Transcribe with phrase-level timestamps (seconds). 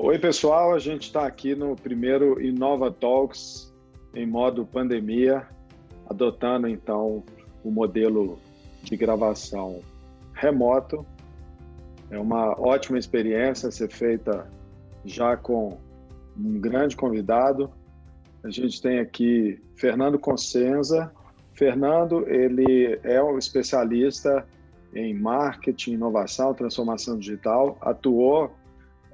[0.00, 0.72] Oi, pessoal.
[0.72, 3.74] A gente está aqui no primeiro Inova Talks
[4.14, 5.44] em modo pandemia,
[6.08, 7.24] adotando então
[7.64, 8.38] o modelo
[8.80, 9.80] de gravação
[10.32, 11.04] remoto.
[12.12, 14.48] É uma ótima experiência ser feita
[15.04, 15.76] já com
[16.38, 17.68] um grande convidado.
[18.44, 21.12] A gente tem aqui Fernando Consenza.
[21.54, 24.46] Fernando, ele é um especialista
[24.94, 27.76] em marketing, inovação, transformação digital.
[27.80, 28.52] Atuou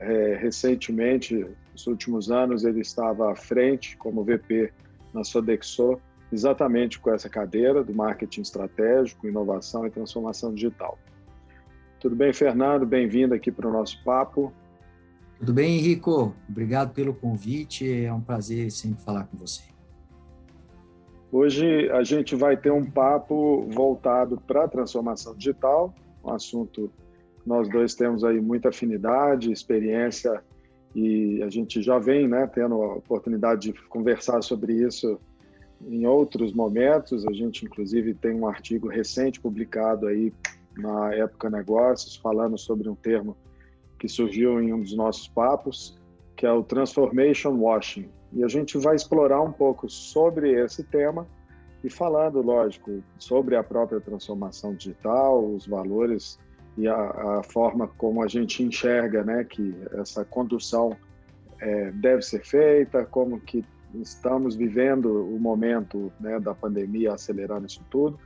[0.05, 4.73] é, recentemente, nos últimos anos, ele estava à frente como VP
[5.13, 5.99] na Sodexo,
[6.33, 10.99] exatamente com essa cadeira do marketing estratégico, inovação e transformação digital.
[12.01, 12.85] Tudo bem, Fernando?
[12.85, 14.53] Bem-vindo aqui para o nosso papo.
[15.39, 16.35] Tudo bem, Henrico?
[16.49, 18.05] Obrigado pelo convite.
[18.05, 19.63] É um prazer sempre falar com você.
[21.33, 26.91] Hoje a gente vai ter um papo voltado para a transformação digital, um assunto
[27.47, 30.43] nós dois temos aí muita afinidade, experiência
[30.95, 35.19] e a gente já vem né, tendo a oportunidade de conversar sobre isso
[35.83, 37.27] em outros momentos.
[37.27, 40.33] A gente, inclusive, tem um artigo recente publicado aí
[40.77, 43.37] na Época Negócios falando sobre um termo
[43.99, 45.99] que surgiu em um dos nossos papos,
[46.37, 51.27] que é o Transformation Washing, e a gente vai explorar um pouco sobre esse tema
[51.83, 56.39] e falando, lógico, sobre a própria transformação digital, os valores
[56.77, 60.97] e a, a forma como a gente enxerga, né, que essa condução
[61.61, 67.85] é, deve ser feita, como que estamos vivendo o momento né, da pandemia acelerando isso
[67.91, 68.19] tudo.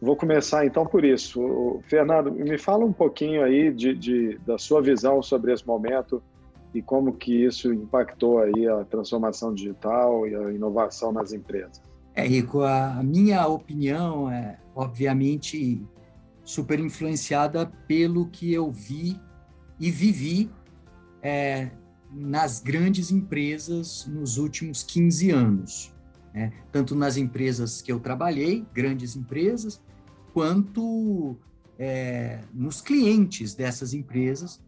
[0.00, 1.80] Vou começar então por isso.
[1.88, 6.22] Fernando, me fala um pouquinho aí de, de, da sua visão sobre esse momento
[6.74, 11.82] e como que isso impactou aí a transformação digital e a inovação nas empresas.
[12.14, 15.82] É, Rico, a minha opinião é, obviamente,
[16.48, 19.20] super influenciada pelo que eu vi
[19.78, 20.50] e vivi
[21.22, 21.70] é,
[22.10, 25.94] nas grandes empresas nos últimos 15 anos.
[26.32, 26.50] Né?
[26.72, 29.78] Tanto nas empresas que eu trabalhei, grandes empresas,
[30.32, 31.36] quanto
[31.78, 34.58] é, nos clientes dessas empresas,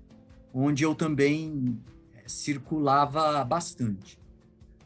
[0.53, 1.81] onde eu também
[2.15, 4.21] é, circulava bastante.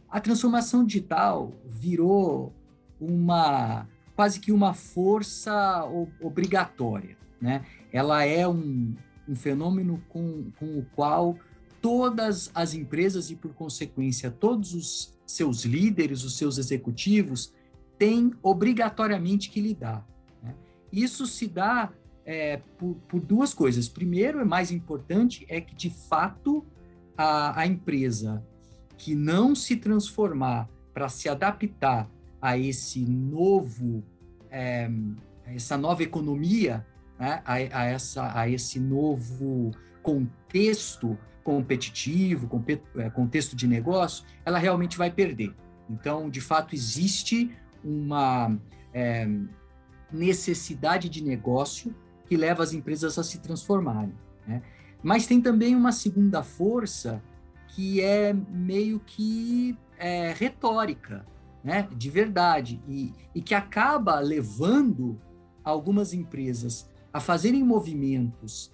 [0.08, 2.54] A transformação digital virou
[3.00, 5.84] uma quase que uma força
[6.20, 7.64] obrigatória, né?
[7.92, 8.94] Ela é um,
[9.28, 11.36] um fenômeno com, com o qual
[11.80, 17.52] todas as empresas e, por consequência, todos os seus líderes, os seus executivos,
[17.98, 20.06] têm obrigatoriamente que lidar.
[20.42, 20.54] Né?
[20.92, 21.92] Isso se dá
[22.24, 23.88] é, por, por, duas coisas.
[23.88, 26.64] Primeiro, é mais importante, é que, de fato,
[27.16, 28.42] a, a empresa
[28.96, 32.08] que não se transformar para se adaptar
[32.44, 34.04] a esse novo,
[34.50, 34.90] é,
[35.46, 36.86] essa nova economia,
[37.18, 39.70] né, a, a, essa, a esse novo
[40.02, 42.46] contexto competitivo,
[42.96, 45.54] é, contexto de negócio, ela realmente vai perder.
[45.88, 47.50] Então, de fato, existe
[47.82, 48.54] uma
[48.92, 49.26] é,
[50.12, 51.94] necessidade de negócio
[52.26, 54.12] que leva as empresas a se transformarem.
[54.46, 54.60] Né?
[55.02, 57.22] Mas tem também uma segunda força
[57.68, 61.24] que é meio que é, retórica,
[61.64, 65.18] né, de verdade, e, e que acaba levando
[65.64, 68.70] algumas empresas a fazerem movimentos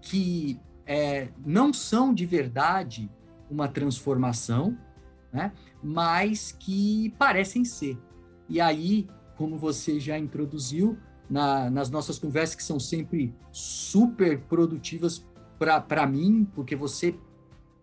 [0.00, 3.10] que é, não são de verdade
[3.50, 4.78] uma transformação,
[5.30, 5.52] né,
[5.82, 7.98] mas que parecem ser.
[8.48, 9.06] E aí,
[9.36, 10.98] como você já introduziu
[11.28, 15.24] na, nas nossas conversas, que são sempre super produtivas
[15.58, 17.14] para mim, porque você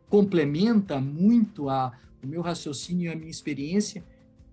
[0.09, 4.03] complementa muito a, o meu raciocínio e a minha experiência,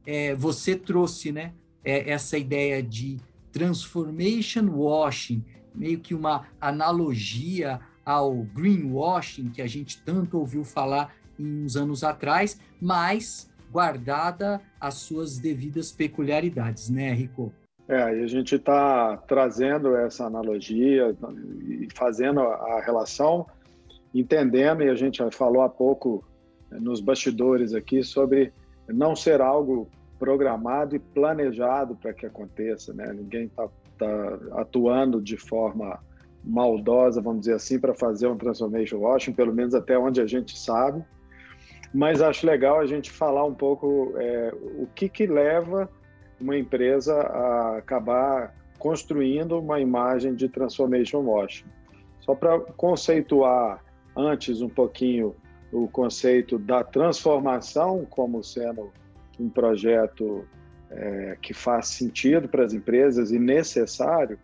[0.07, 1.53] é, você trouxe né,
[1.85, 3.19] é, essa ideia de
[3.53, 5.45] transformation washing,
[5.75, 12.05] meio que uma analogia ao greenwashing que a gente tanto ouviu falar em uns anos
[12.05, 17.53] atrás, mas guardada as suas devidas peculiaridades, né, Rico?
[17.89, 21.15] É, e a gente está trazendo essa analogia
[21.69, 23.47] e fazendo a relação
[24.15, 26.25] entendendo, e a gente falou há pouco
[26.71, 28.53] eh, nos bastidores aqui, sobre
[28.89, 29.89] não ser algo
[30.19, 33.13] programado e planejado para que aconteça, né?
[33.13, 35.99] Ninguém está tá atuando de forma
[36.43, 40.59] maldosa, vamos dizer assim, para fazer um transformation washing, pelo menos até onde a gente
[40.59, 41.03] sabe.
[41.93, 45.89] Mas acho legal a gente falar um pouco é, o que, que leva
[46.41, 51.67] uma empresa a acabar construindo uma imagem de transformation washing.
[52.21, 53.83] Só para conceituar
[54.17, 55.35] antes um pouquinho
[55.75, 58.93] o conceito da transformação como sendo
[59.41, 60.47] um projeto
[60.89, 64.39] é, que faz sentido para as empresas e necessário,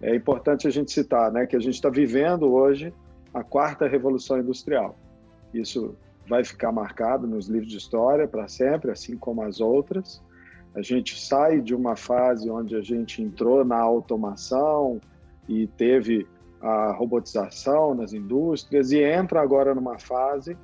[0.00, 2.94] é importante a gente citar né, que a gente está vivendo hoje
[3.34, 4.98] a quarta revolução industrial.
[5.52, 5.94] Isso
[6.26, 10.22] vai ficar marcado nos livros de história para sempre, assim como as outras.
[10.74, 14.98] A gente sai de uma fase onde a gente entrou na automação
[15.46, 16.26] e teve
[16.64, 20.56] a robotização nas indústrias e entra agora numa fase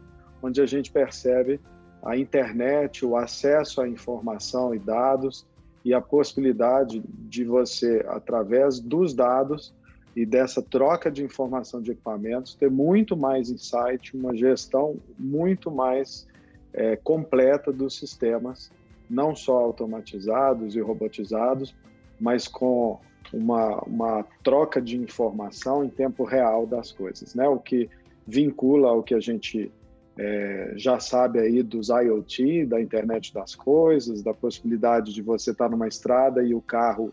[0.42, 1.60] onde a gente percebe
[2.02, 5.46] a internet, o acesso à informação e dados
[5.84, 9.74] e a possibilidade de você, através dos dados
[10.16, 16.26] e dessa troca de informação de equipamentos, ter muito mais insight, uma gestão muito mais
[16.72, 18.72] é, completa dos sistemas,
[19.08, 21.74] não só automatizados e robotizados,
[22.18, 22.98] mas com
[23.32, 27.48] uma, uma troca de informação em tempo real das coisas, né?
[27.48, 27.88] O que
[28.26, 29.70] vincula ao que a gente
[30.18, 35.66] é, já sabe aí dos IoT, da internet das coisas, da possibilidade de você estar
[35.66, 37.12] tá numa estrada e o carro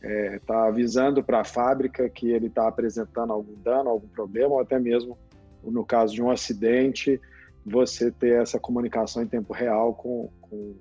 [0.00, 4.54] está é, tá avisando para a fábrica que ele está apresentando algum dano, algum problema,
[4.54, 5.18] ou até mesmo
[5.62, 7.20] no caso de um acidente,
[7.64, 10.74] você ter essa comunicação em tempo real com, com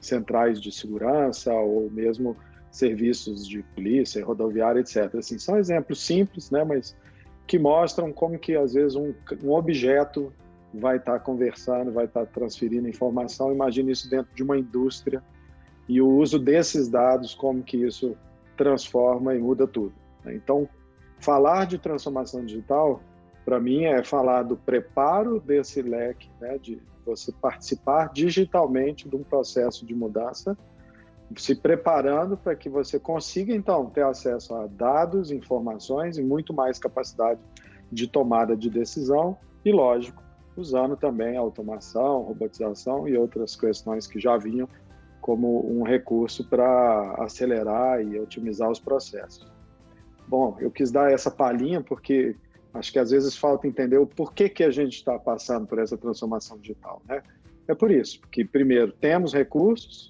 [0.00, 2.36] centrais de segurança ou mesmo
[2.76, 5.14] serviços de polícia, rodoviária, etc.
[5.16, 6.96] Assim, são exemplos simples, né, mas
[7.46, 10.32] que mostram como que às vezes um, um objeto
[10.74, 13.52] vai estar tá conversando, vai estar tá transferindo informação.
[13.52, 15.22] Imagine isso dentro de uma indústria
[15.88, 18.16] e o uso desses dados, como que isso
[18.56, 19.94] transforma e muda tudo.
[20.24, 20.34] Né?
[20.34, 20.68] Então,
[21.20, 23.00] falar de transformação digital,
[23.44, 29.22] para mim, é falar do preparo desse leque, né, de você participar digitalmente de um
[29.22, 30.58] processo de mudança
[31.36, 36.78] se preparando para que você consiga então ter acesso a dados, informações e muito mais
[36.78, 37.40] capacidade
[37.90, 40.22] de tomada de decisão e, lógico,
[40.56, 44.68] usando também automação, robotização e outras questões que já vinham
[45.20, 49.52] como um recurso para acelerar e otimizar os processos.
[50.28, 52.36] Bom, eu quis dar essa palhinha porque
[52.72, 55.96] acho que às vezes falta entender o porquê que a gente está passando por essa
[55.96, 57.22] transformação digital, né?
[57.68, 60.08] É por isso, porque primeiro temos recursos,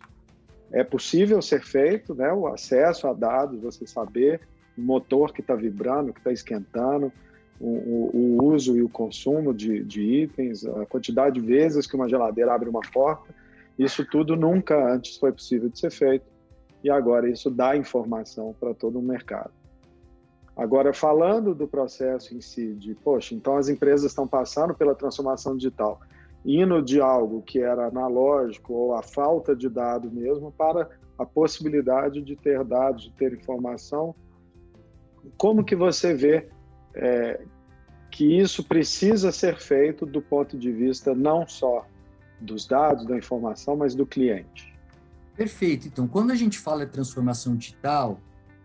[0.73, 2.33] é possível ser feito, né?
[2.33, 4.41] O acesso a dados, você saber
[4.77, 7.13] o motor que está vibrando, que está esquentando,
[7.59, 12.09] o, o, uso e o consumo de, de, itens, a quantidade de vezes que uma
[12.09, 13.35] geladeira abre uma porta,
[13.79, 16.27] isso tudo nunca antes foi possível de ser feito
[16.85, 19.51] e agora isso dá informação para todo o mercado.
[20.57, 25.57] Agora, falando do processo em si, de, poxa, então as empresas estão passando pela transformação
[25.57, 26.01] digital
[26.47, 30.89] indo de algo que era analógico ou a falta de dado mesmo para
[31.19, 34.15] a possibilidade de ter dados, de ter informação.
[35.37, 36.49] Como que você vê
[36.95, 37.41] é,
[38.13, 41.85] que isso precisa ser feito do ponto de vista não só
[42.41, 44.73] dos dados, da informação, mas do cliente?
[45.35, 45.89] Perfeito.
[45.89, 48.21] Então, quando a gente fala de transformação digital,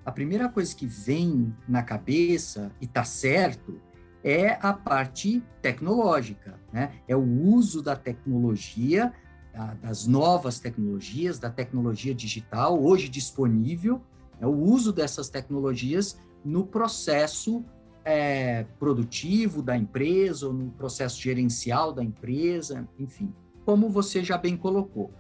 [0.06, 3.80] a primeira coisa que vem na cabeça, e está certo,
[4.24, 6.94] é a parte tecnológica, né?
[7.08, 9.12] É o uso da tecnologia,
[9.82, 14.02] das novas tecnologias, da tecnologia digital, hoje disponível,
[14.40, 17.64] é o uso dessas tecnologias no processo
[18.04, 23.34] é, produtivo da empresa, ou no processo gerencial da empresa, enfim,
[23.66, 25.12] como você já bem colocou.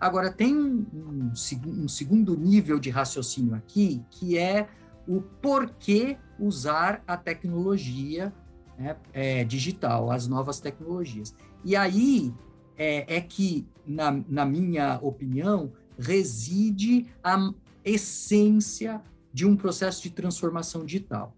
[0.00, 1.32] Agora, tem um, um,
[1.66, 4.68] um segundo nível de raciocínio aqui, que é
[5.06, 8.32] o porquê usar a tecnologia
[8.78, 11.34] né, é, digital, as novas tecnologias.
[11.64, 12.32] E aí
[12.76, 17.52] é, é que, na, na minha opinião, reside a
[17.84, 19.00] essência
[19.32, 21.34] de um processo de transformação digital.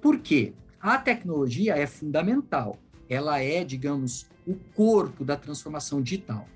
[0.00, 0.54] Por quê?
[0.80, 6.46] A tecnologia é fundamental, ela é, digamos, o corpo da transformação digital.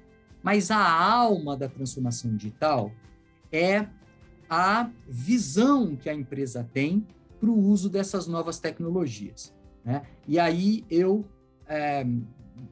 [0.43, 2.93] Mas a alma da transformação digital
[3.51, 3.87] é
[4.49, 7.07] a visão que a empresa tem
[7.41, 9.55] para o uso dessas novas tecnologias.
[9.89, 10.03] Né?
[10.27, 11.25] E aí eu,
[11.67, 12.07] é,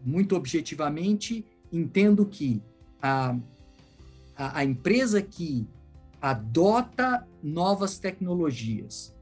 [0.05, 2.63] muito objetivamente, entendo que
[3.01, 3.35] a,
[4.37, 5.67] a, a empresa que
[6.21, 9.17] adota novas tecnologias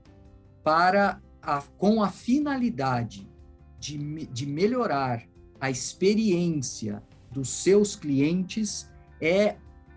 [0.64, 3.30] para a, com a finalidade
[3.78, 3.96] de,
[4.26, 5.22] de melhorar
[5.60, 9.54] a experiência dos seus clientes é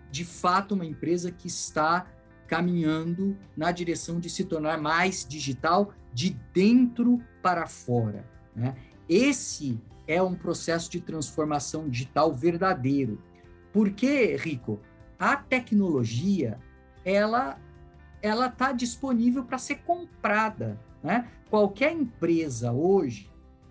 [0.08, 2.06] de fato uma empresa que está
[2.46, 8.28] caminhando na direção de se tornar mais digital de dentro para fora.
[8.52, 8.74] Né?
[9.08, 13.22] Esse é um processo de transformação digital verdadeiro.
[13.72, 14.80] Porque, Rico,
[15.16, 16.58] a tecnologia
[17.04, 17.56] ela
[18.20, 20.76] ela está disponível para ser comprada.
[21.04, 21.28] Né?
[21.48, 23.30] Qualquer empresa hoje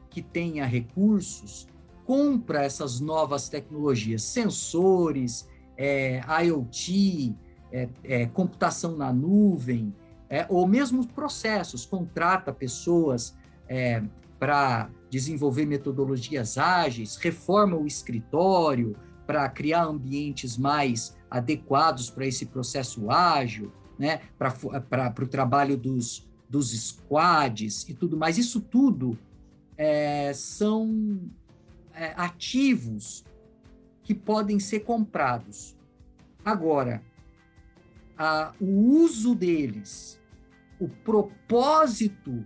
[0.10, 1.68] que tenha recursos
[2.06, 7.36] compra essas novas tecnologias, sensores, é, IoT,
[7.74, 9.94] é, é, computação na nuvem,
[10.30, 13.36] é, ou mesmo processos, contrata pessoas
[13.68, 14.04] é,
[14.40, 23.10] para desenvolver metodologias ágeis, reforma o escritório para criar ambientes mais adequados para esse processo
[23.12, 24.22] ágil, né?
[24.38, 28.38] para o trabalho dos, dos squads e tudo mais.
[28.38, 29.18] Isso tudo
[29.78, 31.30] é, são
[31.94, 33.26] é, ativos
[34.04, 35.76] que podem ser comprados.
[36.46, 37.04] Agora,
[38.18, 40.17] a, o uso deles,
[40.80, 42.44] o propósito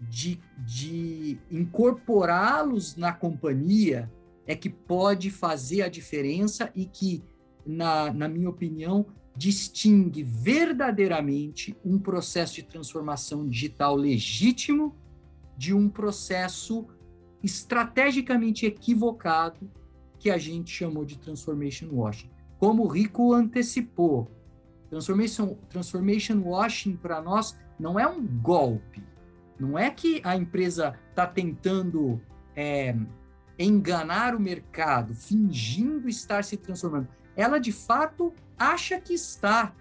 [0.00, 4.10] de, de incorporá-los na companhia
[4.46, 7.22] é que pode fazer a diferença e que,
[7.64, 9.06] na, na minha opinião,
[9.36, 14.94] distingue verdadeiramente um processo de transformação digital legítimo
[15.56, 16.86] de um processo
[17.42, 19.70] estrategicamente equivocado
[20.18, 22.30] que a gente chamou de transformation washing.
[22.58, 24.30] Como o Rico antecipou,
[24.92, 29.02] transformation, transformation washing para nós não é um golpe,
[29.58, 32.20] não é que a empresa está tentando
[32.54, 32.94] é,
[33.58, 37.08] enganar o mercado, fingindo estar se transformando.
[37.34, 39.74] Ela de fato acha que está.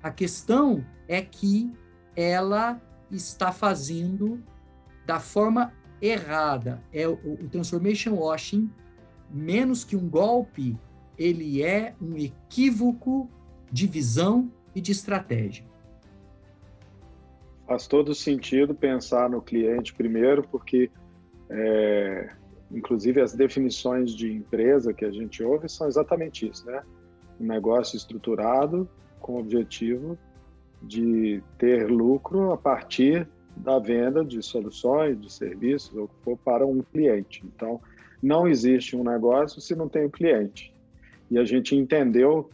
[0.00, 1.72] A questão é que
[2.14, 2.80] ela
[3.10, 4.40] está fazendo
[5.04, 6.80] da forma errada.
[6.92, 8.70] É o, o transformation washing,
[9.28, 10.78] menos que um golpe,
[11.18, 13.28] ele é um equívoco
[13.74, 15.64] de visão e de estratégia.
[17.66, 20.92] Faz todo sentido pensar no cliente primeiro, porque,
[21.50, 22.30] é,
[22.70, 26.84] inclusive, as definições de empresa que a gente ouve são exatamente isso, né?
[27.40, 28.88] Um negócio estruturado
[29.18, 30.16] com o objetivo
[30.80, 33.26] de ter lucro a partir
[33.56, 35.92] da venda de soluções, de serviços,
[36.24, 37.42] ou para um cliente.
[37.44, 37.80] Então,
[38.22, 40.72] não existe um negócio se não tem o um cliente.
[41.28, 42.48] E a gente entendeu,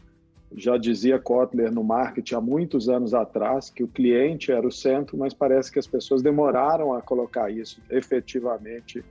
[0.55, 5.17] já dizia Kotler no marketing há muitos anos atrás, que o cliente era o centro,
[5.17, 9.05] mas parece que as pessoas demoraram a colocar isso efetivamente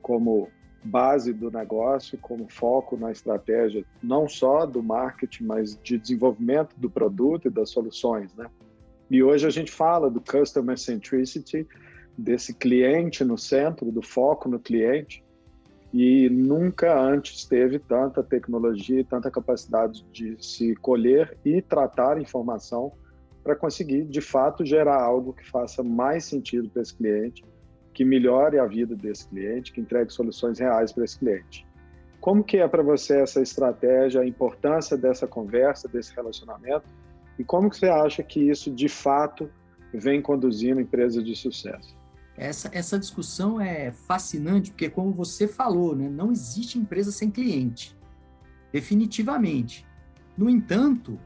[0.00, 0.48] como
[0.82, 6.88] base do negócio, como foco na estratégia, não só do marketing, mas de desenvolvimento do
[6.88, 8.46] produto e das soluções, né?
[9.10, 11.66] E hoje a gente fala do customer centricity,
[12.16, 15.22] desse cliente no centro, do foco no cliente,
[15.92, 22.92] e nunca antes teve tanta tecnologia e tanta capacidade de se colher e tratar informação
[23.42, 27.44] para conseguir, de fato, gerar algo que faça mais sentido para esse cliente,
[27.94, 31.66] que melhore a vida desse cliente, que entregue soluções reais para esse cliente.
[32.20, 36.86] Como que é para você essa estratégia, a importância dessa conversa, desse relacionamento
[37.38, 39.48] e como que você acha que isso, de fato,
[39.92, 41.96] vem conduzindo empresas de sucesso?
[42.36, 47.96] Essa, essa discussão é fascinante, porque, como você falou, né, não existe empresa sem cliente,
[48.72, 49.86] definitivamente.
[50.36, 51.18] No entanto,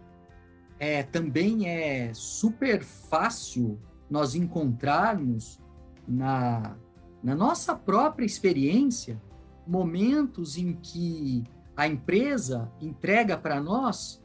[0.78, 5.60] é, também é super fácil nós encontrarmos
[6.06, 6.76] na,
[7.22, 9.20] na nossa própria experiência
[9.66, 11.44] momentos em que
[11.76, 14.22] a empresa entrega para nós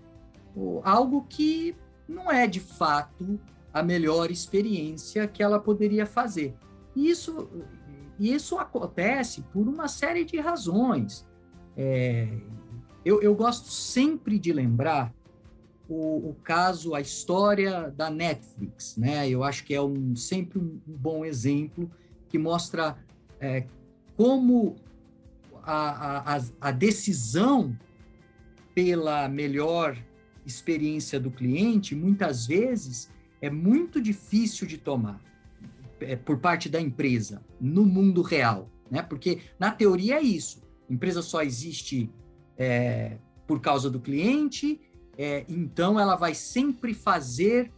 [0.83, 1.75] algo que
[2.07, 3.39] não é de fato
[3.73, 6.55] a melhor experiência que ela poderia fazer.
[6.95, 7.49] Isso,
[8.19, 11.27] isso acontece por uma série de razões.
[11.75, 12.29] É,
[13.03, 15.13] eu, eu, gosto sempre de lembrar
[15.89, 18.95] o, o, caso, a história da Netflix.
[18.95, 19.29] Né?
[19.29, 21.91] Eu acho que é um, sempre um, bom exemplo
[22.29, 22.97] que mostra
[23.39, 23.67] é,
[24.15, 24.75] como
[25.63, 27.77] a, a, a decisão
[28.73, 29.97] pela melhor
[30.45, 33.09] experiência do cliente, muitas vezes
[33.41, 35.21] é muito difícil de tomar
[36.25, 39.01] por parte da empresa no mundo real, né?
[39.01, 40.61] Porque na teoria é isso.
[40.89, 42.09] Empresa só existe
[42.57, 44.81] é, por causa do cliente,
[45.17, 47.71] é, então ela vai sempre fazer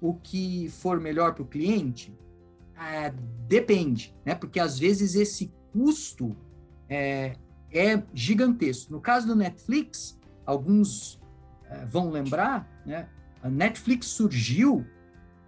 [0.00, 2.16] o que for melhor para o cliente.
[2.76, 3.12] É,
[3.46, 4.34] depende, né?
[4.34, 6.36] Porque às vezes esse custo
[6.88, 7.36] é,
[7.70, 8.92] é gigantesco.
[8.92, 11.20] No caso do Netflix, alguns
[11.70, 13.08] é, vão lembrar, né,
[13.42, 14.86] a Netflix surgiu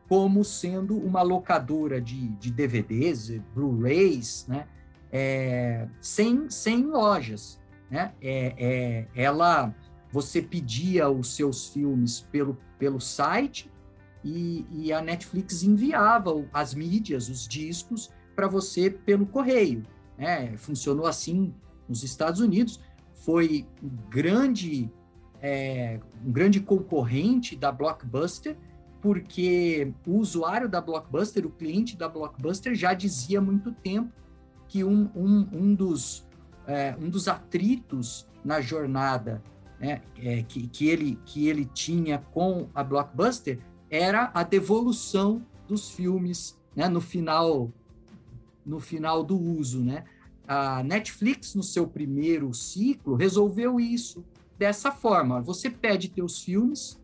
[0.09, 4.67] como sendo uma locadora de, de DVDs, Blu-rays, né,
[5.11, 7.61] é, sem, sem lojas.
[7.91, 8.13] Né?
[8.21, 9.75] É, é, ela,
[10.11, 13.71] você pedia os seus filmes pelo, pelo site
[14.23, 19.85] e, e a Netflix enviava as mídias, os discos, para você pelo correio.
[20.19, 20.57] Né?
[20.57, 21.55] Funcionou assim
[21.89, 22.81] nos Estados Unidos,
[23.15, 24.91] foi um grande
[25.41, 28.57] é, um grande concorrente da Blockbuster,
[29.05, 34.11] porque o usuário da Blockbuster, o cliente da Blockbuster, já dizia há muito tempo
[34.67, 36.27] que um, um, um, dos,
[36.67, 39.43] é, um dos atritos na jornada
[39.79, 43.59] né, é, que, que, ele, que ele tinha com a Blockbuster
[43.91, 47.71] era a devolução dos filmes né, no final
[48.65, 50.05] no final do uso, né?
[50.49, 54.25] A Netflix, no seu primeiro ciclo, resolveu isso
[54.57, 55.43] dessa forma.
[55.43, 56.99] Você pede teus filmes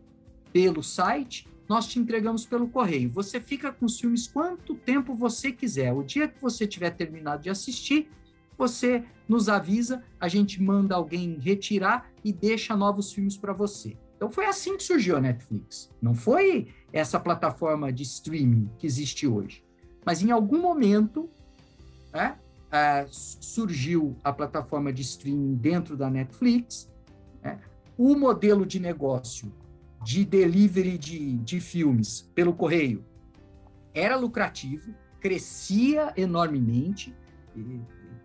[0.51, 3.09] pelo site, nós te entregamos pelo correio.
[3.11, 5.93] Você fica com os filmes quanto tempo você quiser.
[5.93, 8.09] O dia que você tiver terminado de assistir,
[8.57, 13.97] você nos avisa, a gente manda alguém retirar e deixa novos filmes para você.
[14.17, 15.89] Então foi assim que surgiu a Netflix.
[16.01, 19.63] Não foi essa plataforma de streaming que existe hoje.
[20.05, 21.29] Mas em algum momento
[22.11, 22.37] né,
[22.67, 26.91] uh, surgiu a plataforma de streaming dentro da Netflix.
[27.41, 27.61] Né,
[27.97, 29.49] o modelo de negócio
[30.03, 33.05] de delivery de, de filmes pelo correio
[33.93, 37.15] era lucrativo, crescia enormemente,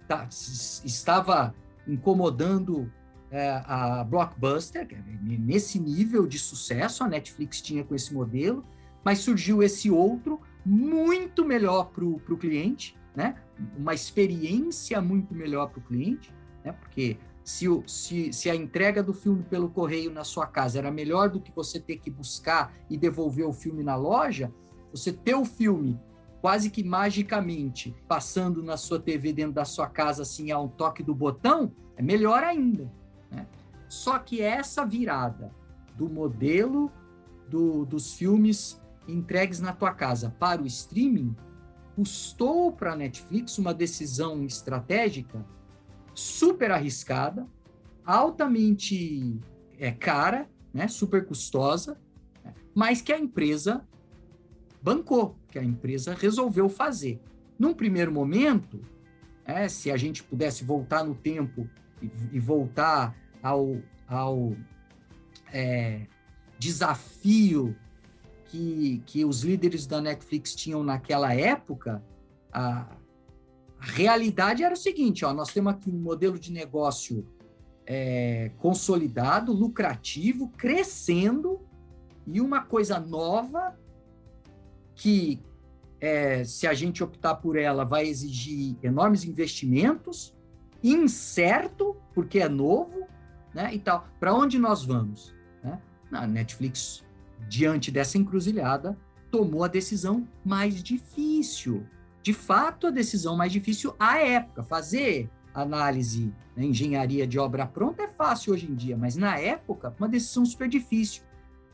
[0.09, 1.54] tá, estava
[1.87, 2.90] incomodando
[3.30, 4.87] é, a Blockbuster,
[5.23, 8.64] nesse nível de sucesso a Netflix tinha com esse modelo,
[9.04, 13.37] mas surgiu esse outro muito melhor para o cliente, né?
[13.76, 16.33] uma experiência muito melhor para o cliente,
[16.64, 16.73] né?
[16.73, 20.90] porque se, o, se, se a entrega do filme pelo correio na sua casa era
[20.90, 24.52] melhor do que você ter que buscar e devolver o filme na loja,
[24.90, 25.96] você ter o filme
[26.40, 31.04] quase que magicamente passando na sua TV dentro da sua casa assim a um toque
[31.04, 32.92] do botão, é melhor ainda.
[33.30, 33.46] Né?
[33.88, 35.54] Só que essa virada
[35.94, 36.90] do modelo
[37.48, 41.36] do, dos filmes entregues na tua casa para o streaming
[41.94, 45.46] custou para a Netflix uma decisão estratégica
[46.16, 47.46] super arriscada,
[48.04, 49.38] altamente
[49.78, 52.00] é, cara, né, super custosa,
[52.42, 53.87] né, mas que a empresa
[54.82, 57.20] bancou, que a empresa resolveu fazer.
[57.58, 58.80] Num primeiro momento,
[59.44, 61.68] é, se a gente pudesse voltar no tempo
[62.00, 63.76] e, e voltar ao,
[64.08, 64.56] ao
[65.52, 66.06] é,
[66.58, 67.76] desafio
[68.46, 72.02] que, que os líderes da Netflix tinham naquela época,
[72.52, 72.87] a,
[73.80, 77.27] a realidade era o seguinte: ó, nós temos aqui um modelo de negócio
[77.87, 81.61] é, consolidado, lucrativo, crescendo,
[82.27, 83.79] e uma coisa nova
[84.94, 85.40] que,
[86.00, 90.35] é, se a gente optar por ela, vai exigir enormes investimentos,
[90.83, 93.07] incerto, porque é novo,
[93.55, 94.07] né, e tal.
[94.18, 95.35] Para onde nós vamos?
[95.62, 95.81] Né?
[96.11, 97.05] A Netflix,
[97.48, 98.98] diante dessa encruzilhada,
[99.31, 101.87] tomou a decisão mais difícil,
[102.26, 104.64] de fato, a decisão mais difícil à época.
[104.64, 109.94] Fazer análise, né, engenharia de obra pronta é fácil hoje em dia, mas na época,
[109.96, 111.22] uma decisão super difícil.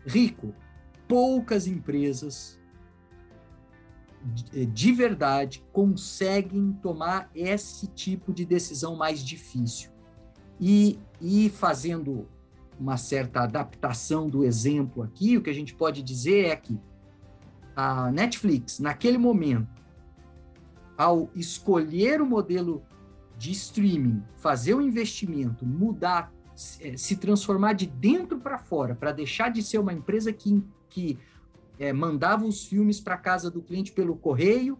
[0.04, 0.54] Rico,
[1.08, 2.60] poucas empresas
[4.74, 9.90] de verdade conseguem tomar esse tipo de decisão mais difícil.
[10.60, 12.28] E, e fazendo
[12.78, 16.78] uma certa adaptação do exemplo aqui, o que a gente pode dizer é que
[17.74, 19.82] a Netflix, naquele momento,
[21.02, 22.80] ao escolher o modelo
[23.36, 26.32] de streaming, fazer o investimento, mudar,
[26.80, 31.18] é, se transformar de dentro para fora, para deixar de ser uma empresa que, que
[31.76, 34.78] é, mandava os filmes para casa do cliente pelo correio,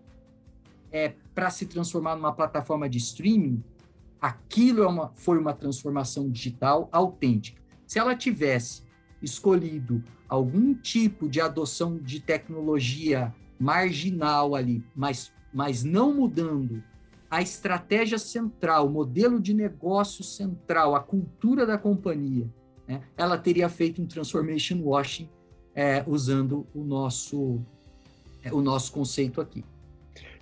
[0.93, 3.61] é, para se transformar numa plataforma de streaming,
[4.21, 7.61] aquilo é uma, foi uma transformação digital autêntica.
[7.85, 8.85] Se ela tivesse
[9.21, 16.83] escolhido algum tipo de adoção de tecnologia marginal ali, mas mas não mudando
[17.31, 22.47] a estratégia central, o modelo de negócio central, a cultura da companhia,
[22.87, 25.29] né, ela teria feito um transformation washing
[25.75, 27.61] é, usando o nosso,
[28.45, 29.65] é, o nosso conceito aqui.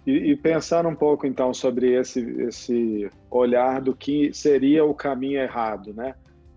[0.07, 5.41] E, e, pensar um pouco então sobre esse, esse olhar do que seria o caminho
[5.41, 6.15] errado, né?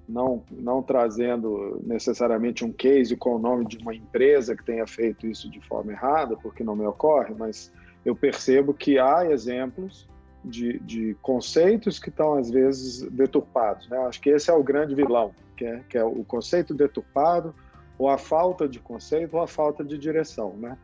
[0.07, 5.27] Não, não trazendo necessariamente um case com o nome de uma empresa que tenha feito
[5.27, 7.71] isso de forma errada, porque não me ocorre, mas
[8.05, 10.07] eu percebo que há exemplos
[10.43, 13.87] de, de conceitos que estão, às vezes, deturpados.
[13.89, 13.97] Né?
[13.99, 17.55] Acho que esse é o grande vilão, que é, que é o conceito deturpado,
[17.97, 20.53] ou a falta de conceito, ou a falta de direção.
[20.57, 20.77] Né?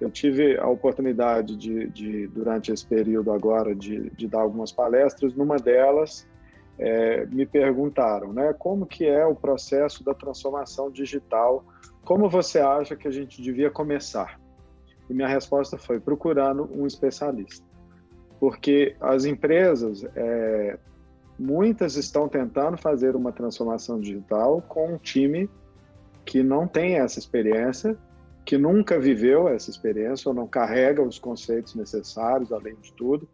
[0.00, 5.34] Eu tive a oportunidade de, de durante esse período agora, de, de, dar algumas palestras.
[5.34, 6.26] Numa delas,
[6.78, 11.64] é, me perguntaram, né, como que é o processo da transformação digital?
[12.04, 14.40] Como você acha que a gente devia começar?
[15.08, 17.64] E minha resposta foi procurando um especialista.
[18.40, 20.78] Porque as empresas, é,
[21.38, 25.48] muitas estão tentando fazer uma transformação digital com um time
[26.24, 27.96] que não tem essa experiência,
[28.44, 33.28] que nunca viveu essa experiência ou não carrega os conceitos necessários, além de tudo,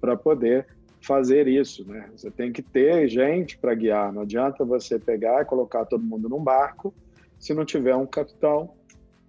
[0.00, 0.66] para poder
[1.00, 2.08] fazer isso, né?
[2.16, 4.12] Você tem que ter gente para guiar.
[4.12, 6.92] Não adianta você pegar e colocar todo mundo num barco
[7.38, 8.70] se não tiver um capitão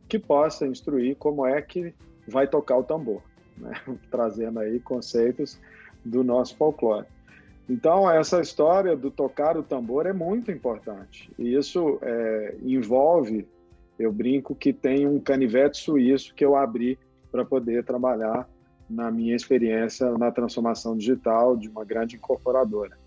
[0.07, 1.93] que possa instruir como é que
[2.27, 3.21] vai tocar o tambor.
[3.57, 3.73] né?
[4.11, 5.59] trazendo aí conceitos
[6.03, 7.05] do nosso folclore.
[7.69, 11.29] Então, essa história do tocar o tambor é muito importante.
[11.37, 13.45] E isso é, envolve,
[13.99, 16.97] eu brinco, que tem um canivete suíço que eu abri
[17.29, 18.47] para poder trabalhar
[18.89, 22.97] na minha experiência na transformação digital de uma grande incorporadora.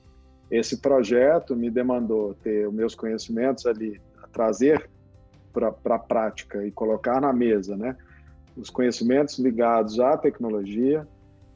[0.50, 3.98] Esse projeto me demandou ter os meus conhecimentos ali,
[4.30, 4.90] trazer
[5.52, 7.96] para a prática e colocar na mesa, né?
[8.56, 11.06] Os conhecimentos ligados à tecnologia,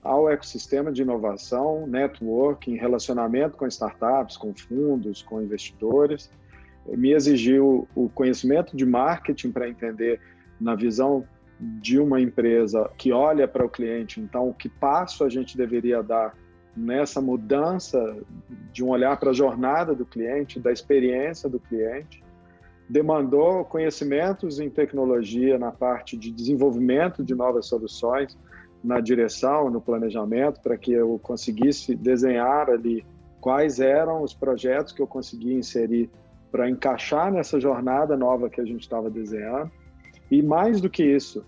[0.02, 6.30] ao ecossistema de inovação, networking, relacionamento com startups, com fundos, com investidores.
[6.86, 10.20] Me exigiu o conhecimento de marketing para entender,
[10.60, 11.24] na visão
[11.58, 16.34] de uma empresa que olha para o cliente, então, que passo a gente deveria dar
[16.76, 18.16] nessa mudança
[18.72, 22.23] de um olhar para a jornada do cliente, da experiência do cliente.
[22.94, 28.38] Demandou conhecimentos em tecnologia na parte de desenvolvimento de novas soluções,
[28.84, 33.04] na direção, no planejamento, para que eu conseguisse desenhar ali
[33.40, 36.08] quais eram os projetos que eu conseguia inserir
[36.52, 39.72] para encaixar nessa jornada nova que a gente estava desenhando.
[40.30, 41.44] E mais do que isso,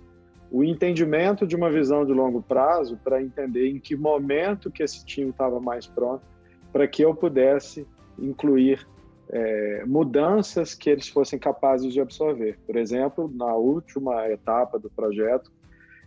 [0.51, 5.07] o entendimento de uma visão de longo prazo para entender em que momento que esse
[5.07, 6.25] time estava mais pronto
[6.73, 7.87] para que eu pudesse
[8.19, 8.85] incluir
[9.31, 12.59] é, mudanças que eles fossem capazes de absorver.
[12.67, 15.51] Por exemplo, na última etapa do projeto,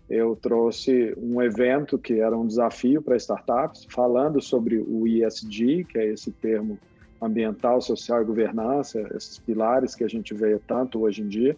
[0.09, 5.99] eu trouxe um evento que era um desafio para startups, falando sobre o ESG, que
[5.99, 6.79] é esse termo
[7.21, 11.55] ambiental, social e governança, esses pilares que a gente vê tanto hoje em dia.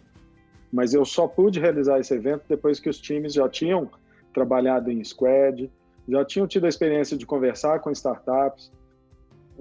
[0.72, 3.88] Mas eu só pude realizar esse evento depois que os times já tinham
[4.34, 5.70] trabalhado em squad,
[6.08, 8.72] já tinham tido a experiência de conversar com startups,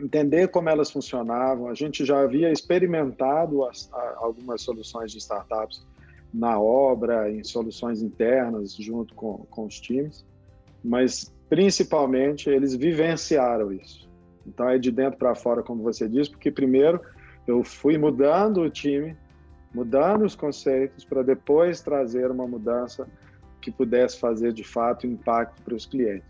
[0.01, 1.67] entender como elas funcionavam.
[1.67, 5.85] A gente já havia experimentado as, a, algumas soluções de startups
[6.33, 10.25] na obra, em soluções internas, junto com, com os times,
[10.83, 14.09] mas principalmente eles vivenciaram isso.
[14.47, 17.01] Então é de dentro para fora, como você disse, porque primeiro
[17.45, 19.15] eu fui mudando o time,
[19.73, 23.07] mudando os conceitos, para depois trazer uma mudança
[23.61, 26.27] que pudesse fazer de fato impacto para os clientes.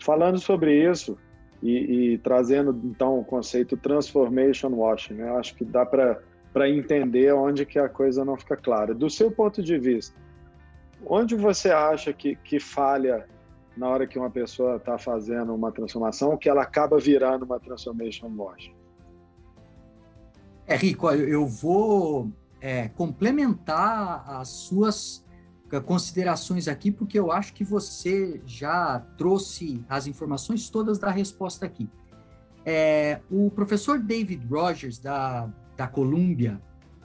[0.00, 1.16] Falando sobre isso
[1.62, 5.30] e, e trazendo então o conceito transformation washing, né?
[5.36, 8.94] acho que dá para entender onde que a coisa não fica clara.
[8.94, 10.16] Do seu ponto de vista,
[11.06, 13.26] onde você acha que, que falha
[13.76, 18.30] na hora que uma pessoa está fazendo uma transformação, que ela acaba virando uma transformation
[18.36, 18.70] wash?
[20.66, 25.24] É, Rico, eu vou é, complementar as suas
[25.80, 31.88] considerações aqui, porque eu acho que você já trouxe as informações todas da resposta aqui.
[32.64, 36.60] É, o professor David Rogers, da da Colômbia,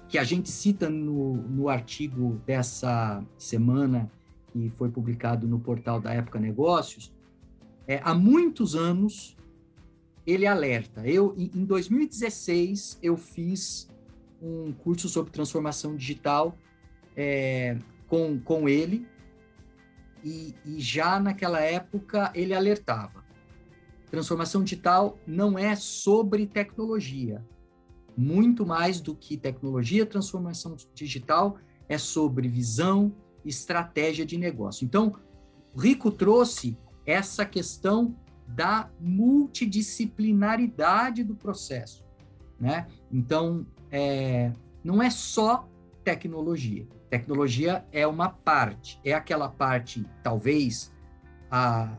[0.08, 4.12] que a gente cita no, no artigo dessa semana,
[4.47, 7.13] que foi publicado no portal da Época Negócios,
[7.88, 9.36] é, há muitos anos
[10.25, 11.08] ele alerta.
[11.08, 13.89] Eu, em 2016, eu fiz
[14.41, 16.56] um curso sobre transformação digital
[17.15, 19.07] é, com, com ele,
[20.23, 23.23] e, e já naquela época ele alertava.
[24.09, 27.45] Transformação digital não é sobre tecnologia,
[28.15, 33.13] muito mais do que tecnologia, transformação digital, é sobre visão,
[33.45, 34.83] estratégia de negócio.
[34.83, 35.13] Então,
[35.77, 38.17] Rico trouxe essa questão
[38.47, 42.03] da multidisciplinaridade do processo,
[42.59, 42.87] né?
[43.11, 44.51] Então, é,
[44.83, 45.67] não é só
[46.03, 46.85] tecnologia.
[47.09, 50.93] Tecnologia é uma parte, é aquela parte, talvez,
[51.49, 51.95] a,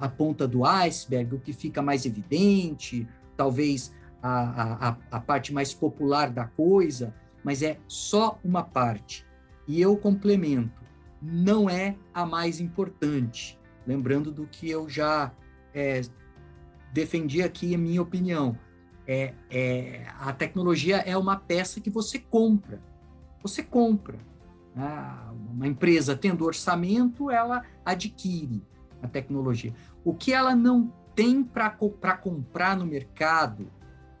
[0.00, 5.74] a, ponta do iceberg, o que fica mais evidente, talvez a, a, a parte mais
[5.74, 7.14] popular da coisa,
[7.44, 9.26] mas é só uma parte.
[9.68, 10.82] E eu complemento,
[11.20, 13.58] não é a mais importante.
[13.86, 15.32] Lembrando do que eu já
[15.74, 16.00] é,
[16.92, 18.58] defendi aqui, a minha opinião.
[19.06, 22.80] É, é, a tecnologia é uma peça que você compra.
[23.42, 24.18] Você compra.
[24.76, 25.18] Né?
[25.50, 28.62] Uma empresa tendo orçamento, ela adquire
[29.02, 29.72] a tecnologia.
[30.04, 33.72] O que ela não tem para comprar no mercado,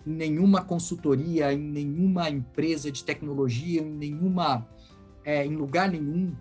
[0.06, 4.66] em nenhuma consultoria, em nenhuma empresa de tecnologia, em nenhuma,
[5.22, 6.34] é, em lugar nenhum,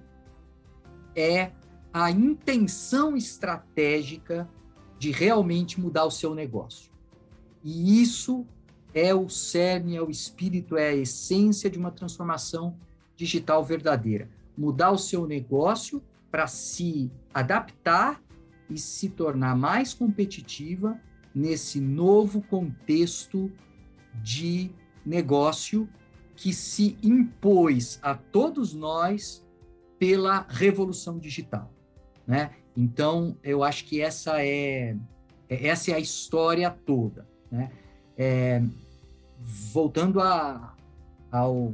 [1.14, 1.52] é
[1.92, 4.50] a intenção estratégica
[4.98, 6.92] de realmente mudar o seu negócio.
[7.64, 8.46] E isso
[8.94, 12.78] é o cerne, é o espírito, é a essência de uma transformação
[13.16, 14.30] digital verdadeira.
[14.58, 18.22] Mudar o seu negócio para se adaptar
[18.70, 21.00] e se tornar mais competitiva
[21.34, 23.52] nesse novo contexto
[24.24, 24.72] de
[25.06, 25.88] negócio
[26.36, 29.46] que se impôs a todos nós
[29.98, 31.72] pela revolução digital,
[32.28, 32.52] né?
[32.76, 34.96] Então, eu acho que essa é,
[35.50, 37.26] é essa é a história toda.
[37.50, 37.72] Né?
[38.18, 38.62] É,
[39.40, 40.76] voltando a,
[41.32, 41.74] ao,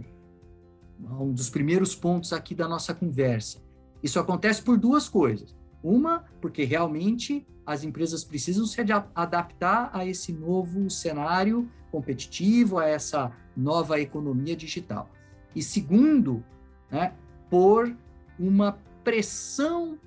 [1.19, 3.61] um dos primeiros pontos aqui da nossa conversa,
[4.03, 5.55] isso acontece por duas coisas.
[5.83, 8.81] Uma, porque realmente as empresas precisam se
[9.15, 15.09] adaptar a esse novo cenário competitivo, a essa nova economia digital.
[15.55, 16.43] E segundo,
[16.89, 17.13] né,
[17.49, 17.95] por
[18.39, 19.99] uma pressão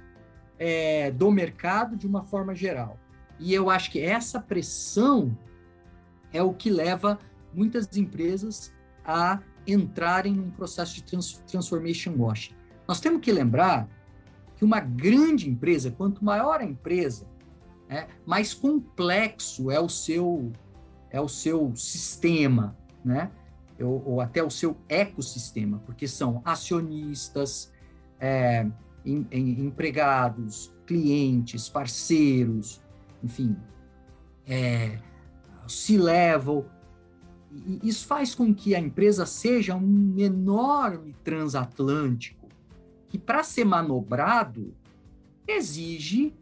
[0.59, 2.99] é, do mercado de uma forma geral.
[3.39, 5.37] E eu acho que essa pressão
[6.33, 7.19] é o que leva
[7.53, 8.73] muitas empresas
[9.05, 12.55] a entrarem num processo de trans transformation washing.
[12.87, 13.89] Nós temos que lembrar
[14.57, 17.27] que uma grande empresa, quanto maior a empresa,
[17.89, 20.53] né, mais complexo é o seu
[21.11, 23.31] é o seu sistema, né?
[23.81, 27.73] Ou, ou até o seu ecossistema, porque são acionistas,
[28.21, 28.67] é,
[29.05, 32.81] em, em, empregados, clientes, parceiros,
[33.23, 33.57] enfim,
[34.47, 34.99] é,
[37.63, 37.81] C-level.
[37.83, 42.49] Isso faz com que a empresa seja um enorme transatlântico
[43.09, 44.75] que, para ser manobrado,
[45.47, 46.35] exige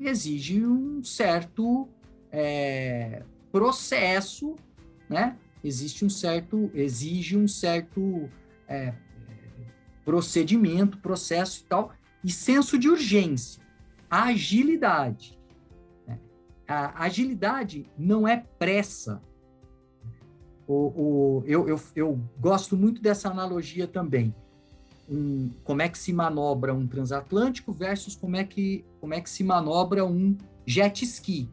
[0.00, 1.88] exige um certo
[2.32, 4.56] é, processo,
[5.08, 5.36] né?
[5.62, 8.28] Existe um certo, exige um certo
[8.66, 8.94] é,
[10.04, 11.92] procedimento, processo e tal,
[12.24, 13.62] e senso de urgência,
[14.10, 15.38] agilidade.
[16.06, 16.18] Né?
[16.66, 19.22] A agilidade não é pressa.
[20.70, 24.32] O, o, eu, eu, eu gosto muito dessa analogia também.
[25.10, 29.28] Um, como é que se manobra um transatlântico versus como é que, como é que
[29.28, 31.50] se manobra um jet ski.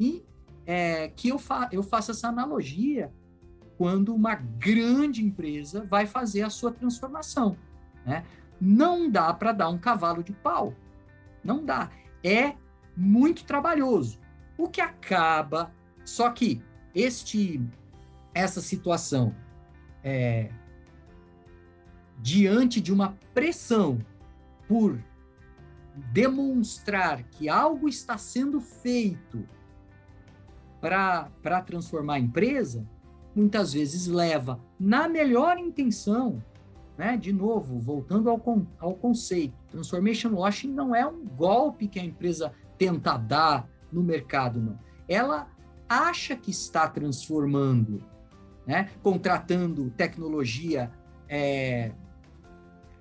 [0.00, 0.24] E
[0.66, 3.12] é, que eu, fa eu faço essa analogia
[3.78, 7.56] quando uma grande empresa vai fazer a sua transformação.
[8.04, 8.24] Né?
[8.60, 10.74] Não dá para dar um cavalo de pau.
[11.44, 11.92] Não dá.
[12.24, 12.56] É
[12.96, 14.18] muito trabalhoso.
[14.58, 15.72] O que acaba.
[16.04, 16.60] Só que
[16.92, 17.60] este,
[18.34, 19.34] essa situação
[20.02, 20.50] é,
[22.18, 23.98] diante de uma pressão
[24.68, 24.98] por
[26.12, 29.46] demonstrar que algo está sendo feito
[30.80, 32.86] para transformar a empresa,
[33.34, 36.42] muitas vezes leva, na melhor intenção,
[36.96, 37.16] né?
[37.16, 42.04] De novo, voltando ao, con ao conceito, transformation washing não é um golpe que a
[42.04, 44.78] empresa tenta dar no mercado, não.
[45.08, 45.48] Ela
[45.88, 48.02] acha que está transformando,
[48.66, 48.90] né?
[49.02, 50.90] contratando tecnologia
[51.28, 51.92] é,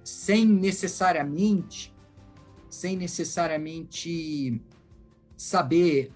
[0.03, 1.93] sem necessariamente,
[2.69, 4.61] sem necessariamente
[5.37, 6.11] saber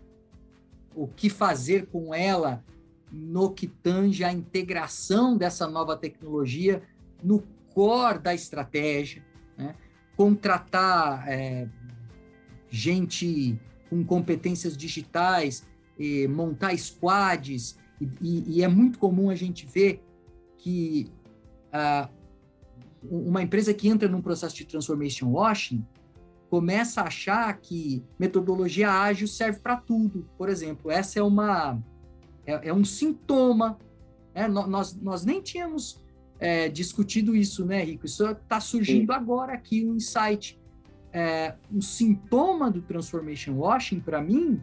[0.95, 2.63] o que fazer com ela
[3.11, 6.81] no que tange a integração dessa nova tecnologia
[7.23, 9.23] no core da estratégia,
[9.57, 9.75] né?
[10.15, 11.67] contratar é,
[12.69, 15.65] gente com competências digitais,
[16.29, 17.77] montar squads,
[18.21, 20.03] e, e, é muito comum a gente ver
[20.57, 21.09] que
[21.71, 22.09] ah,
[23.03, 25.85] uma empresa que entra num processo de transformation washing
[26.49, 30.27] começa a achar que metodologia ágil serve para tudo.
[30.37, 31.81] Por exemplo, essa é uma
[32.45, 33.77] é, é um sintoma.
[34.33, 34.47] Né?
[34.47, 36.01] Nós, nós nem tínhamos
[36.39, 38.05] é, discutido isso, né, Rico?
[38.05, 39.17] Isso está surgindo Sim.
[39.17, 40.59] agora aqui, um insight.
[41.11, 44.61] É, um sintoma do transformation washing, para mim,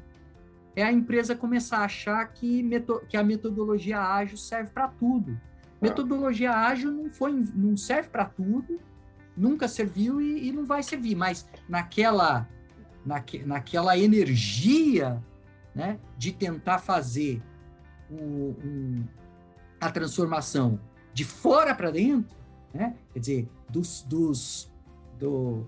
[0.74, 2.64] é a empresa começar a achar que,
[3.08, 5.38] que a metodologia ágil serve para tudo.
[5.38, 5.68] Ah.
[5.80, 8.80] Metodologia ágil não, foi, não serve para tudo,
[9.36, 12.48] nunca serviu e, e, não vai servir, mas naquela,
[13.04, 15.22] naque, naquela energia
[15.74, 17.42] né, de tentar fazer
[18.10, 19.04] o, um,
[19.80, 20.80] a transformação
[21.12, 22.36] de fora para dentro,
[22.72, 22.96] né?
[23.12, 24.72] quer dizer, dos, dos,
[25.18, 25.66] do,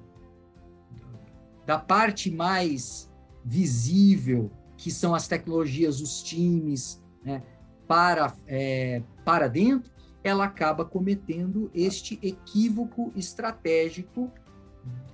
[1.66, 3.10] da parte mais
[3.44, 7.42] visível, que são as tecnologias, os times, né?
[7.87, 14.32] para, é, para dentro, ela acaba cometendo este equívoco estratégico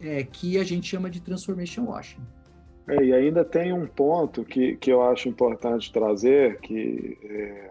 [0.00, 2.22] é, que a gente chama de transformation washing.
[2.86, 7.70] É, e ainda tem um ponto que, que eu acho importante trazer, que é,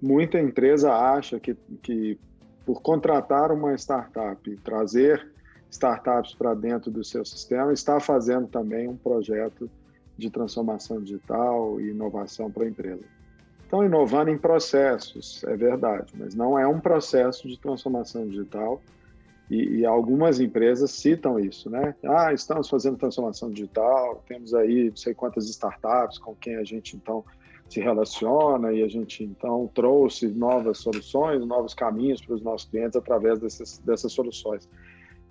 [0.00, 2.18] muita empresa acha que, que
[2.66, 5.30] por contratar uma startup e trazer
[5.70, 9.70] startups para dentro do seu sistema, está fazendo também um projeto
[10.22, 13.04] de transformação digital e inovação para a empresa.
[13.64, 18.80] Estão inovando em processos, é verdade, mas não é um processo de transformação digital
[19.50, 21.94] e, e, algumas empresas citam isso, né?
[22.04, 26.96] Ah, estamos fazendo transformação digital, temos aí não sei quantas startups com quem a gente
[26.96, 27.24] então
[27.68, 32.96] se relaciona e a gente então trouxe novas soluções, novos caminhos para os nossos clientes
[32.96, 34.68] através dessas, dessas soluções.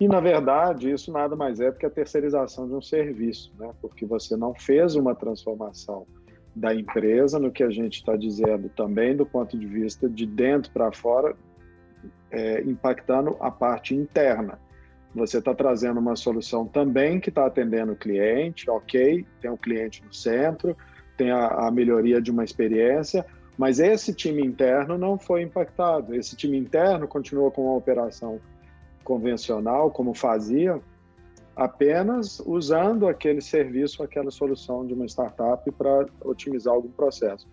[0.02, 3.70] E, na verdade, isso nada mais é do que a terceirização de um serviço, né?
[3.80, 6.08] porque você não fez uma transformação
[6.56, 10.72] da empresa, no que a gente está dizendo também do ponto de vista de dentro
[10.72, 11.36] para fora,
[12.32, 14.58] é, impactando a parte interna.
[15.14, 20.02] Você está trazendo uma solução também que está atendendo o cliente, ok, tem o cliente
[20.04, 20.76] no centro,
[21.16, 23.24] tem a, a melhoria de uma experiência,
[23.56, 26.12] mas esse time interno não foi impactado.
[26.12, 28.40] Esse time interno continua com a operação
[29.02, 30.80] convencional, como fazia,
[31.54, 37.46] apenas usando aquele serviço, aquela solução de uma startup para otimizar algum processo.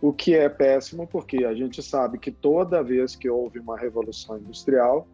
[0.00, 4.36] O que é péssimo, porque a gente sabe que toda vez que houve uma revolução
[4.38, 5.06] industrial,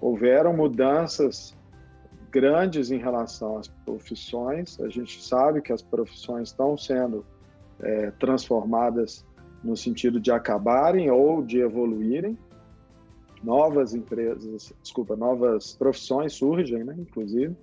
[0.00, 1.56] houveram mudanças
[2.30, 4.80] grandes em relação às profissões.
[4.80, 7.24] A gente sabe que as profissões estão sendo
[7.80, 9.24] é, transformadas
[9.62, 12.38] no sentido de acabarem ou de evoluírem.
[13.46, 17.54] Novas empresas, desculpa, novas profissões surgem, né, inclusive.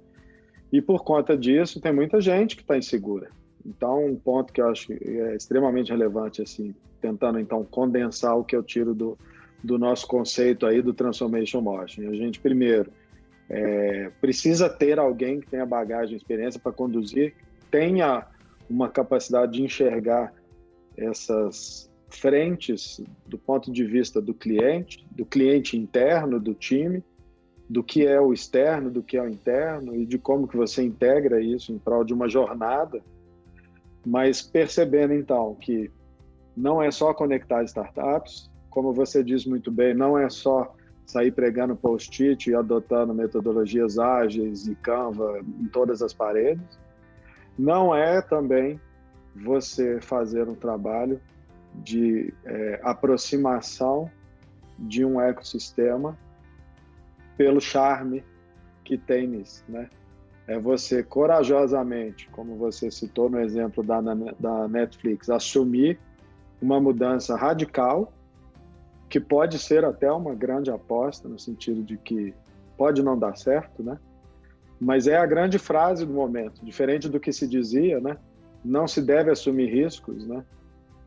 [0.71, 3.29] E por conta disso, tem muita gente que está insegura.
[3.65, 8.55] Então, um ponto que eu acho é extremamente relevante, assim, tentando então condensar o que
[8.55, 9.17] eu tiro do,
[9.61, 12.09] do nosso conceito aí do Transformation Motion.
[12.09, 12.89] A gente, primeiro,
[13.49, 17.33] é, precisa ter alguém que tenha bagagem, experiência para conduzir,
[17.69, 18.25] tenha
[18.69, 20.33] uma capacidade de enxergar
[20.95, 27.03] essas frentes do ponto de vista do cliente, do cliente interno do time,
[27.69, 30.83] do que é o externo, do que é o interno e de como que você
[30.83, 33.01] integra isso em prol de uma jornada,
[34.05, 35.89] mas percebendo então que
[36.55, 41.75] não é só conectar startups, como você diz muito bem, não é só sair pregando
[41.75, 46.79] post-it e adotando metodologias ágeis e Canva em todas as paredes.
[47.57, 48.79] Não é também
[49.35, 51.19] você fazer um trabalho
[51.75, 54.09] de é, aproximação
[54.77, 56.17] de um ecossistema
[57.37, 58.23] pelo charme
[58.83, 59.89] que tem nisso, né?
[60.45, 65.97] É você corajosamente, como você citou no exemplo da, da Netflix, assumir
[66.61, 68.11] uma mudança radical
[69.09, 72.33] que pode ser até uma grande aposta, no sentido de que
[72.77, 73.97] pode não dar certo, né?
[74.79, 78.17] Mas é a grande frase do momento, diferente do que se dizia, né?
[78.65, 80.43] Não se deve assumir riscos, né?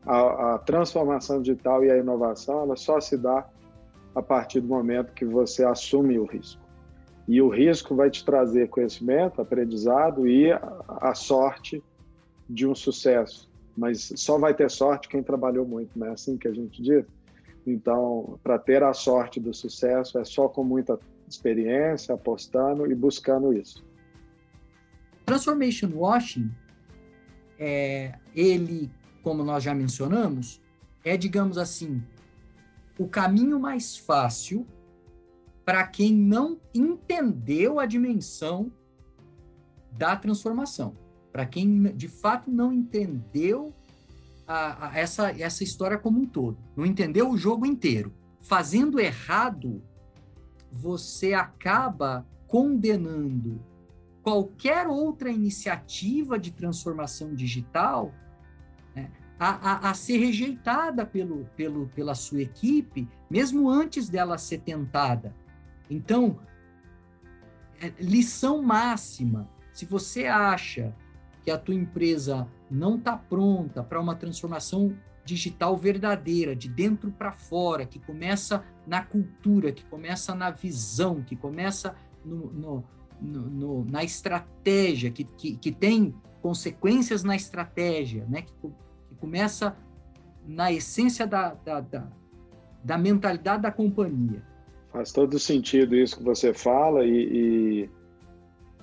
[0.06, 3.46] A, a transformação digital e a inovação, ela só se dá
[4.14, 6.62] a partir do momento que você assume o risco.
[7.28, 11.82] E o risco vai te trazer conhecimento, aprendizado e a, sorte
[12.48, 13.50] de um sucesso.
[13.76, 17.04] Mas só vai ter sorte quem trabalhou muito, não é assim que a gente diz?
[17.66, 23.52] Então, para ter a sorte do sucesso, é só com muita experiência, apostando e buscando
[23.52, 23.84] isso.
[25.26, 26.48] Transformation Washing,
[27.58, 28.88] é, ele,
[29.26, 30.62] como nós já mencionamos,
[31.04, 32.00] é, digamos assim,
[32.96, 34.64] o caminho mais fácil
[35.64, 38.70] para quem não entendeu a dimensão
[39.90, 40.96] da transformação,
[41.32, 43.74] para quem de fato não entendeu
[44.46, 48.14] a, a essa, essa história como um todo, não entendeu o jogo inteiro.
[48.40, 49.82] Fazendo errado,
[50.70, 53.60] você acaba condenando
[54.22, 58.14] qualquer outra iniciativa de transformação digital
[59.38, 65.34] a, a, a, ser rejeitada pelo, pelo, pela sua equipe, mesmo antes dela ser tentada.
[65.90, 66.38] Então,
[67.80, 70.94] é, lição máxima: se você acha
[71.44, 77.32] que a tua empresa não está pronta para uma transformação digital verdadeira, de dentro para
[77.32, 82.84] fora, que começa na cultura, que começa na visão, que começa no, no,
[83.20, 88.42] no, na estratégia, que, que, que, tem consequências na estratégia, né?
[88.42, 88.52] que,
[89.20, 89.76] começa
[90.46, 92.06] na essência da, da, da,
[92.82, 94.42] da, mentalidade da companhia.
[94.92, 97.90] Faz todo sentido isso que você fala e, e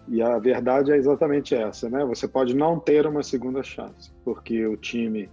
[0.07, 2.03] e a verdade é exatamente essa, né?
[2.05, 5.29] Você pode não ter uma segunda chance, porque o time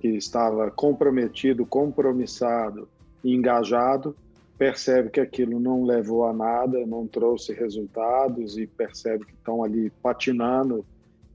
[0.00, 2.88] que estava comprometido, compromissado
[3.22, 4.16] e engajado
[4.56, 9.90] percebe que aquilo não levou a nada, não trouxe resultados e percebe que estão ali
[10.02, 10.86] patinando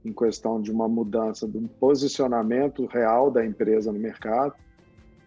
[0.03, 4.53] em questão de uma mudança de um posicionamento real da empresa no mercado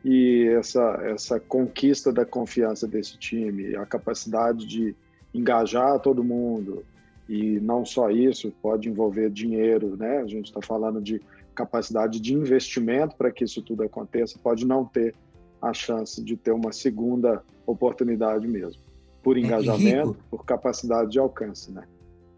[0.04, 4.96] e essa essa conquista da confiança desse time, a capacidade de
[5.34, 6.84] engajar todo mundo,
[7.28, 10.18] e não só isso, pode envolver dinheiro, né?
[10.18, 11.20] A gente está falando de
[11.54, 15.14] capacidade de investimento para que isso tudo aconteça, pode não ter
[15.60, 18.82] a chance de ter uma segunda oportunidade mesmo,
[19.22, 21.84] por é, engajamento, é, por capacidade de alcance, né?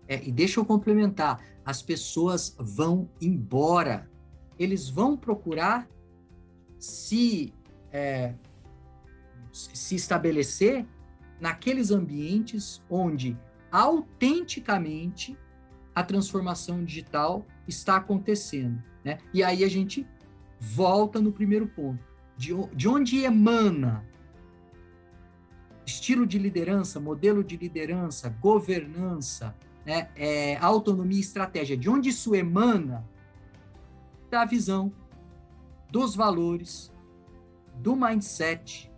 [0.07, 4.11] É, e deixa eu complementar, as pessoas vão embora,
[4.59, 5.89] eles vão procurar
[6.79, 7.53] se
[7.91, 8.35] é,
[9.55, 10.85] se estabelecer
[11.41, 13.37] naqueles ambientes onde
[13.71, 15.39] autenticamente
[15.95, 18.83] a transformação digital está acontecendo.
[19.05, 19.19] Né?
[19.33, 20.07] E aí a gente
[20.59, 22.03] volta no primeiro ponto.
[22.37, 24.05] De, de onde emana
[25.87, 29.55] estilo de liderança, modelo de liderança, governança,
[29.85, 33.05] né, é, autonomia e estratégia, de onde isso emana?
[34.31, 34.93] Da visão,
[35.91, 36.93] dos valores,
[37.77, 38.91] do mindset,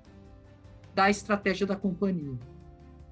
[0.94, 2.38] da estratégia da companhia.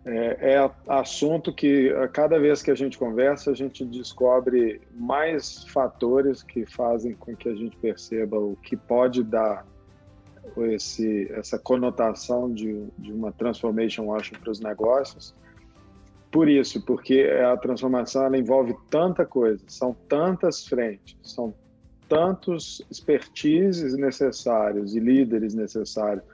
[0.07, 6.43] É, é, assunto que cada vez que a gente conversa a gente descobre mais fatores
[6.43, 9.67] que fazem com que a gente perceba o que pode dar
[10.59, 15.35] esse, essa conotação de, de uma transformation washing para os negócios.
[16.35, 21.55] Por isso, porque a transformação ela envolve tanta coisa, são tantas frentes, são
[22.09, 26.25] tantos expertises necessários e líderes necessários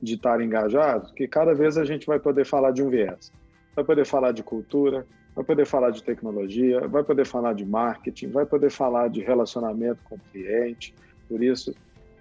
[0.00, 3.30] de estar engajados, que cada vez a gente vai poder falar de um viés.
[3.76, 5.06] Vai poder falar de cultura,
[5.36, 10.00] vai poder falar de tecnologia, vai poder falar de marketing, vai poder falar de relacionamento
[10.04, 10.94] com o cliente.
[11.28, 11.74] Por isso,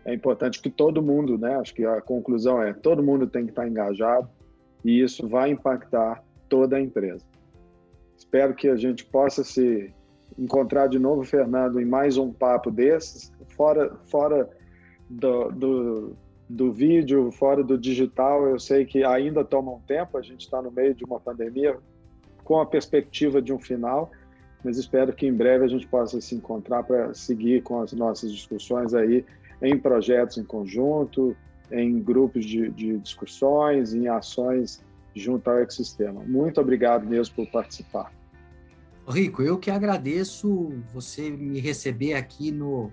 [0.03, 1.55] é importante que todo mundo, né?
[1.55, 4.27] Acho que a conclusão é todo mundo tem que estar engajado
[4.83, 7.28] e isso vai impactar toda a empresa.
[8.19, 9.93] Espero que a gente possa se
[10.37, 14.47] encontrar de novo, Fernando, em mais um papo desses, fora, fora
[15.09, 16.17] do, do,
[16.47, 18.45] do vídeo, fora do digital.
[18.45, 21.77] Eu sei que ainda toma um tempo, a gente está no meio de uma pandemia
[22.43, 24.11] com a perspectiva de um final,
[24.65, 28.33] mas espero que em breve a gente possa se encontrar para seguir com as nossas
[28.33, 29.25] discussões aí
[29.61, 31.35] em projetos em conjunto,
[31.71, 34.83] em grupos de, de discussões, em ações
[35.15, 36.21] junto ao ecossistema.
[36.23, 38.11] Muito obrigado mesmo por participar.
[39.07, 42.91] Rico, eu que agradeço você me receber aqui no,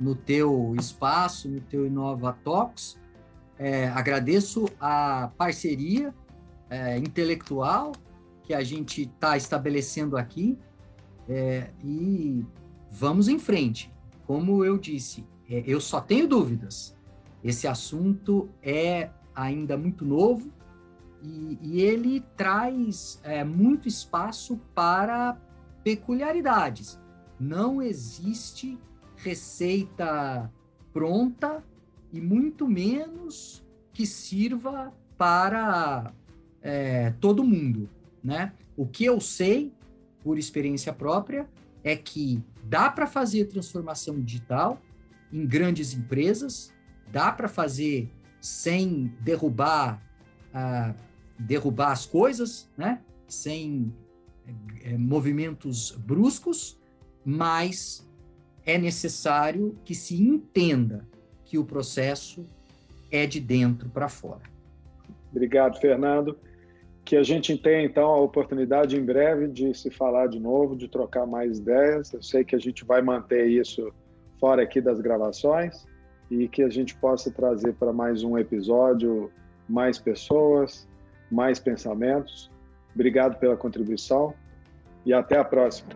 [0.00, 2.98] no teu espaço, no teu Inova Talks.
[3.58, 6.14] É, agradeço a parceria
[6.70, 7.92] é, intelectual
[8.42, 10.58] que a gente está estabelecendo aqui
[11.28, 12.44] é, e
[12.90, 13.92] vamos em frente.
[14.26, 16.96] Como eu disse, é, eu só tenho dúvidas.
[17.44, 20.50] Esse assunto é ainda muito novo
[21.22, 25.36] e, e ele traz é, muito espaço para
[25.82, 26.98] peculiaridades.
[27.38, 28.78] Não existe
[29.16, 30.50] receita
[30.92, 31.64] pronta
[32.12, 36.12] e muito menos que sirva para
[36.62, 37.88] é, todo mundo,
[38.22, 38.52] né?
[38.76, 39.72] O que eu sei
[40.22, 41.48] por experiência própria
[41.82, 44.80] é que dá para fazer transformação digital
[45.32, 46.72] em grandes empresas,
[47.10, 48.10] dá para fazer
[48.40, 50.00] sem derrubar,
[50.54, 50.94] uh,
[51.38, 53.00] derrubar as coisas, né?
[53.26, 53.94] sem
[54.82, 56.80] é, movimentos bruscos,
[57.24, 58.08] mas
[58.64, 61.06] é necessário que se entenda
[61.44, 62.44] que o processo
[63.10, 64.42] é de dentro para fora.
[65.30, 66.38] Obrigado, Fernando.
[67.04, 70.88] Que a gente tenha, então, a oportunidade em breve de se falar de novo, de
[70.88, 72.12] trocar mais ideias.
[72.12, 73.90] Eu sei que a gente vai manter isso
[74.38, 75.86] fora aqui das gravações
[76.30, 79.30] e que a gente possa trazer para mais um episódio
[79.66, 80.86] mais pessoas,
[81.30, 82.50] mais pensamentos.
[82.94, 84.34] Obrigado pela contribuição
[85.04, 85.88] e até a próxima.